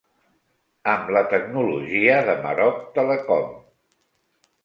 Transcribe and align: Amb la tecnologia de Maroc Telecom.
Amb 0.93 1.11
la 1.17 1.21
tecnologia 1.33 2.17
de 2.29 2.35
Maroc 2.47 2.81
Telecom. 2.97 3.47